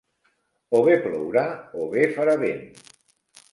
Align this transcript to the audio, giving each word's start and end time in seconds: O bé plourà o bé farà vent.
O 0.77 0.81
bé 0.87 0.95
plourà 1.03 1.45
o 1.83 1.87
bé 1.93 2.09
farà 2.17 2.37
vent. 2.47 2.67